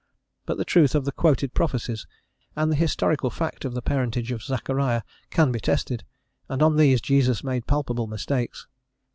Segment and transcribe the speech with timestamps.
[0.47, 2.07] But the truth of the quoted prophecies,
[2.55, 6.03] and the historical fact of the parentage of Zachariah, can be tested,
[6.49, 8.65] and on these Jesus made palpable mistakes.